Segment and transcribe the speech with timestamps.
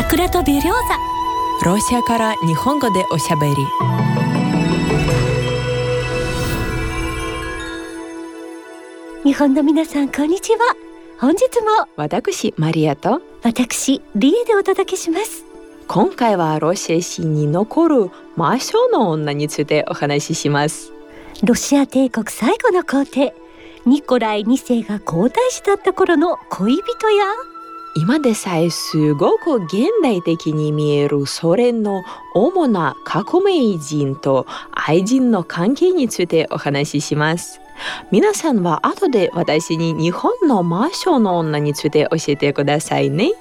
[0.00, 3.54] 桜とベリョーザロシアから日本語でおしゃべり。
[9.24, 10.76] 日本の皆さんこんにちは。
[11.18, 11.88] 本日も。
[11.96, 13.20] 私マリアと。
[13.42, 15.44] 私リエでお届けします。
[15.88, 20.92] 今回はロシア史に残る魔性の女についてお話しします。
[21.42, 23.34] ロシア帝国最後の皇帝
[23.84, 27.24] ニコライ2世が皇太子だった頃の恋人や
[27.94, 32.02] 今でさえすごく現代的に見えるソ連の
[32.34, 37.60] 主な革命人と愛人の関係についてお話しします。
[38.10, 43.32] 皆さんは後で私に日本の魔性の女について教えてくださいね。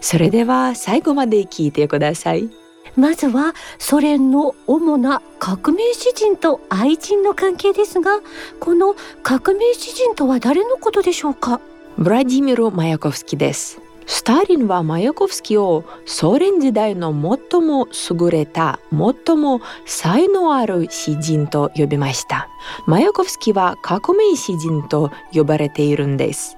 [0.00, 2.48] それでは最後まで聞いてください。
[2.96, 8.20] まずはソ連の主な革命詩人と愛人の関係ですが
[8.58, 11.60] この革命詩人とは誰のことでしょうか？
[11.98, 22.48] ブラディミル・マヤコフスキですスターリンはマヤコフスキをソ連時代の最も優れた最も才能ある詩人と呼びました。
[22.86, 26.56] マヤコフスキは革命詩人と呼ばれているんです。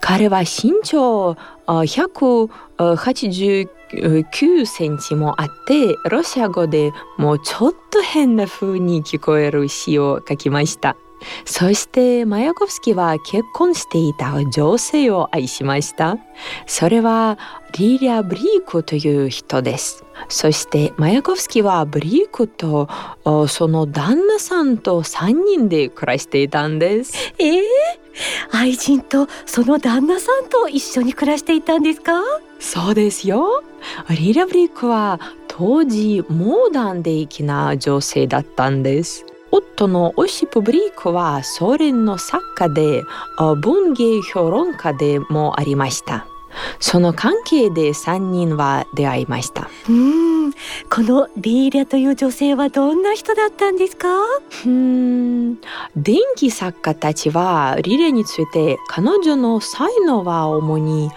[0.00, 1.36] 彼は身長
[1.66, 10.96] 189センチもあってロシア語でもうちょっと変な風に聞こえる詩を書きました。
[11.44, 16.18] そしてマヤコフスキは結婚していた女性を愛しました。
[16.66, 17.38] それは
[17.78, 20.04] リリア・ブリークという人です。
[20.28, 22.88] そしてマヤコフスキはブリークと
[23.48, 27.14] その旦那さんと3人で暮らしていたんです。
[27.38, 27.62] えー、
[28.52, 32.22] 愛人とその旦那さんと一緒に暮らしていたんですか？
[32.58, 33.62] そうですよ。
[34.10, 43.04] リリア・ブリークは当時モーダン的な女性だったんです夫のオシプ・ブリークはソ連の作家で
[43.60, 46.26] 文芸評論家でもありました。
[46.80, 49.70] その関係で3人は出会いました。
[49.88, 50.52] うん。
[50.90, 54.08] このリーリャという女性はどんな人だったんですか？
[54.66, 55.56] うん。
[55.96, 61.10] 電気作家たちはリレについて彼女の才能は主に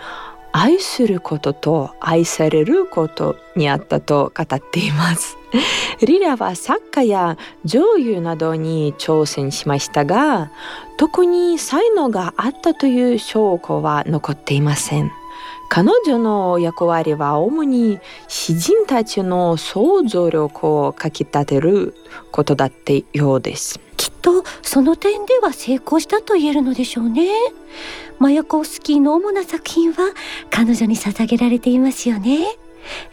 [0.58, 5.38] 愛することと愛されることにあったと語っています。
[6.00, 10.52] リラは作家や女優などに挑戦しましたが
[10.96, 15.12] 特に才能があったという証拠は残っていません。
[15.68, 18.00] 彼女の役割は主に
[18.30, 21.94] 詩人たちの想像力をかきたてる
[22.32, 23.85] ことだったようです。
[24.26, 27.30] とその点では成功したと言えるのでしょうね。
[28.18, 30.14] マヤコフスキーの主な作品は
[30.50, 32.48] 彼女に捧げられていますよね。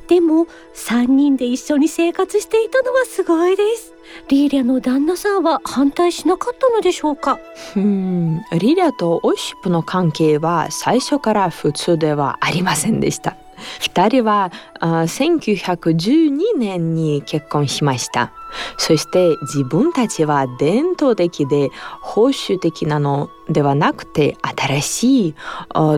[0.08, 3.92] でも3人で一緒に生活していたのはすごいです。
[4.28, 7.38] リーリャの旦那さんは反対しなかったのでしょうか？
[7.76, 8.42] うん。
[8.52, 13.36] リーリャとオイシップの関係は最初から普通ではありませんでした。
[13.80, 18.32] 2人は1912年に結婚しました。
[18.76, 21.70] そして自分たちは伝統的で
[22.02, 25.34] 保守的なのではなくて新しい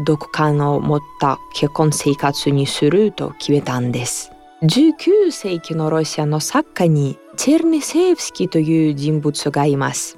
[0.04, 4.30] 独感を持った結婚生活にすると決めたんです。
[4.62, 10.16] 19世紀のロシアの作家にチェルネセーフスキーという人物がいます。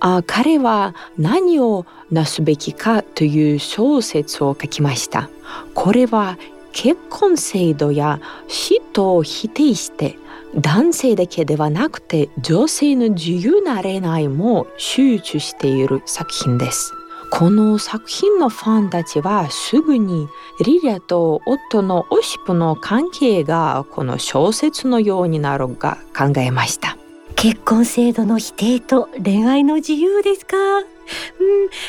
[0.00, 5.28] あ彼は何をなすべきかという小説を書きました。
[5.74, 6.38] これは
[6.72, 10.18] 結婚制度や死と否定して
[10.54, 16.92] 男性だけではなくて女性の自由な恋愛も集中している作品です。
[17.30, 20.28] この作品のファンたちはすぐに
[20.64, 26.96] リリアと夫のオシプの関係がこの小説のようになるか考えました。
[27.36, 30.56] 結婚制度の否定と恋愛の自由ですか？
[30.58, 30.84] うん、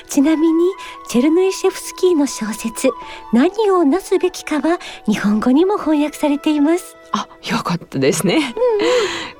[0.08, 0.66] ちなみに
[1.10, 2.88] チェルヌイシェフスキーの小説
[3.34, 4.78] 「何をなすべきか」は
[5.08, 6.96] 日本語にも翻訳されています。
[7.12, 8.54] あ、よかったですね。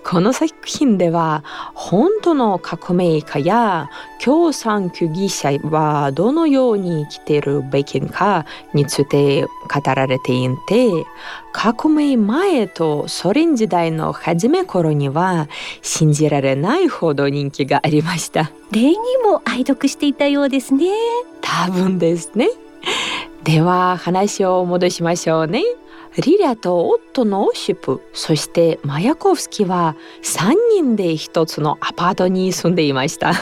[0.04, 1.44] この作品では
[1.76, 3.92] 本当の革命家や
[4.24, 9.50] 共産主義者はどのように生きているべきかについて語
[9.94, 11.06] られていて
[11.52, 15.48] 革命前とソ連時代の初め頃には
[15.84, 20.88] 信じられないほど人気がありました例にも愛読していたようですね
[21.42, 22.50] 多分ですね。
[23.44, 25.64] では話を戻しましょうね。
[26.18, 33.34] リリアと夫のオシプそしてマヤコフスキは3人で一つのアパートに住んでいました。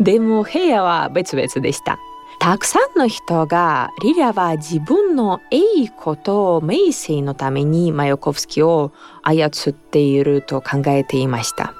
[0.00, 1.98] でも部屋は別々でした。
[2.40, 11.74] たくさんの人がリリアは自分のいいこと名声のためにマヤコフスキを操っていると考えていました。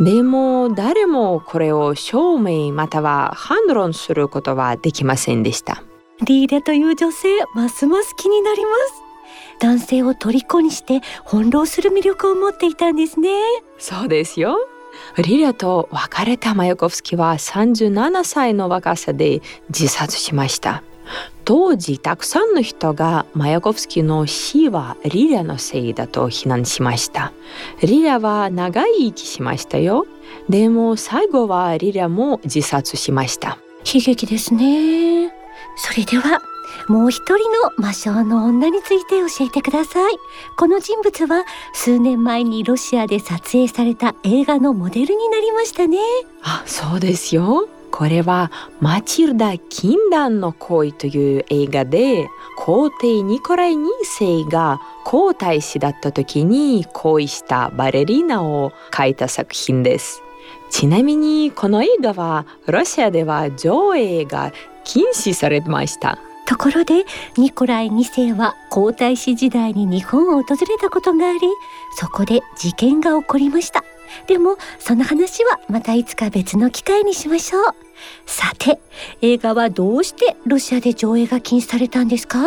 [0.00, 5.82] でも誰もこれを証明または反論することはできませんでした。
[6.24, 9.02] リーダという女性ますます気になります。
[9.60, 13.30] 男性を虜にして翻弄する魅力を持っていたんですね。
[13.78, 14.56] そうですよ。
[15.16, 20.82] リリアと別れたマヤコフスキは37歳の若さで自殺しました
[21.44, 27.32] 当時たくさんの人がマヤコフスキの死はリリアのせいだと非難しました。
[27.80, 30.06] リリアは長い生きしましたよ。
[30.48, 33.58] でも最後はリリアも自殺しました。
[33.84, 35.32] 悲劇ですね。
[35.76, 36.40] それでは
[36.88, 40.14] もう一人の魔性の女について教えてください。
[40.56, 45.98] この人物は数年前にロシアで撮影された映画のモデルになりましたね。
[46.42, 48.50] あそうですよこれは
[48.80, 60.22] マチルダ禁断の恋という映画で皇帝ニコライ2世が皇太子だった時に恋したバレリーナを描いた作品です。
[60.70, 64.52] ちなみにこの映画はロシアでは上映が
[64.84, 66.18] 禁止されました。
[66.46, 67.04] ところで
[67.36, 71.40] ニコライ2世は皇太子時代に日本を訪れたことがあり
[71.96, 73.84] そこで事件が起こりました。
[74.26, 77.64] でもその話はまたいつか別の機会にしましょう。
[78.26, 78.80] さて
[79.20, 82.40] 映画はどうしてロシアで上映が禁止されたんですか？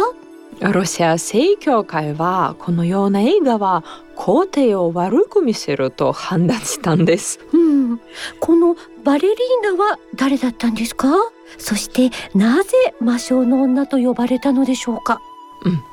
[0.62, 3.84] ロシア正教会はこのような映画は
[4.16, 7.40] 皇帝を悪く見せると判断したんです。
[7.52, 8.00] うん、
[8.40, 11.10] このバレリーナは誰だったんですか？
[11.58, 12.72] そしてなぜ
[13.02, 15.22] 魔性の女と呼ばれたのでしょうか、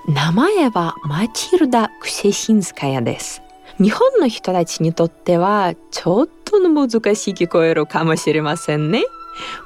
[0.07, 3.43] うん、名前はマチルダ・クシェシンスカヤです。
[3.79, 9.05] 日本の人たちにとってはちょっと難しい聞こえるかもしれませんね。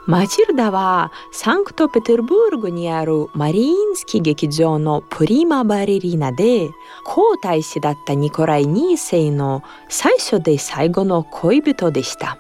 [0.07, 6.69] マチルダはサンクトペテルブルグにあるマリーンスキー劇場のプリマバレリーナで
[7.05, 12.39] 皇太子だったニコライ2世の最初で最後の恋人でした。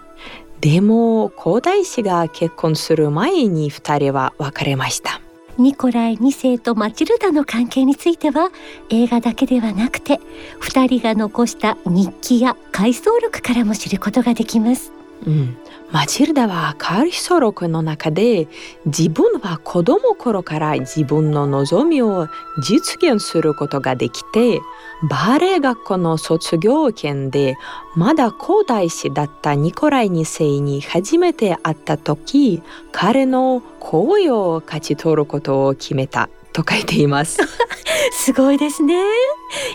[0.60, 5.20] でも皇太子が結婚する前に2人は別れました。
[5.58, 8.50] ニコライ2世とマチルダの関係については
[8.91, 10.20] 映画だけではなくて
[10.61, 14.95] 2人が残した日記や回想録からも知ることができます。
[15.24, 15.56] うん、
[15.90, 18.48] マチルダはカールヒソ録の中で
[18.84, 22.28] 自分は子供頃から自分の望みを
[22.62, 24.60] 実現することができて
[25.08, 27.56] バーレエ学校の卒業券で
[27.94, 37.38] まだ皇太子だったニコライ2世に初めて会った時彼の好意を勝ち取ることを決めたと書いています。
[38.12, 38.94] すごいですね。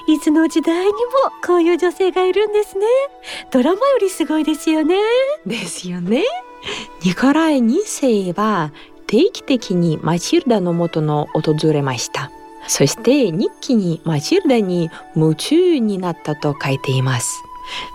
[0.07, 0.95] いつの時代にも
[1.45, 2.85] こういう女性がいるんですね。
[3.51, 4.95] ドラマよりすごいですよね。
[5.45, 6.23] ですよね。
[7.03, 8.71] ニコライ2世は
[9.07, 12.31] 定期的にマチルダの元の訪れました。
[12.67, 17.43] そして日記にマチルダに夢中になったと書いています。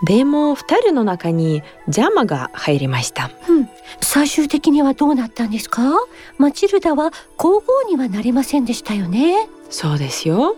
[0.04, 3.68] でも二人の中に邪魔が入りました、うん、
[4.00, 5.82] 最終的にはどうなったんですか？
[6.38, 10.56] マチルダは皇后にはなれませんでしたよねそうですよ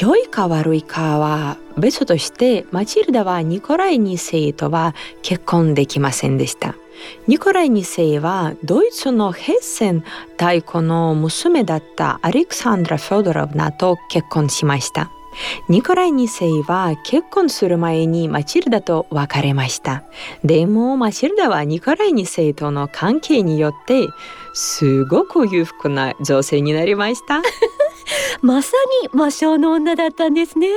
[0.00, 6.74] 良いか悪いかは別としてマチルダはニコライ2世とは結婚できませんでした
[7.26, 7.82] ニコライ2
[8.14, 10.00] 世はドイツのヘッセン
[10.32, 15.10] 太鼓の娘だったアレクサンドラ・フョドロブナと結婚しました
[15.68, 20.04] ニコライ2世は結婚する前にマチルダと別れました。
[20.44, 24.06] でもマチルダはニコライ2世との関係によって
[24.52, 27.42] すごく裕福な女性になりました。
[28.42, 28.72] まさ
[29.02, 30.68] に魔性の女だったんですね。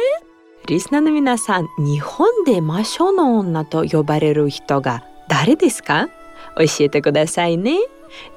[0.67, 6.09] リスナーの皆さん、日本で魔性の女と呼ばれる人が誰ですか？
[6.57, 7.77] 教えてくださいね。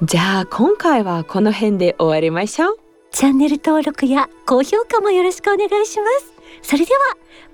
[0.03, 2.79] じゃあ今回はこの辺で終わりましょう。
[3.13, 6.33] チャンネル登録や高評価もよろしくお願いします。
[6.63, 7.01] それでは、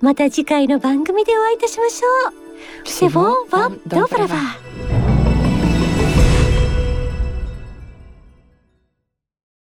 [0.01, 2.87] また次回の番組でお会いいたしましょう。
[2.87, 4.86] セボン・ヴァン・ドブラバー。